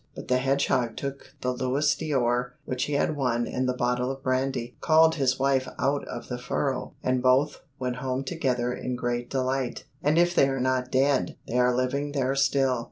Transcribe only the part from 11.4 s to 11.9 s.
they are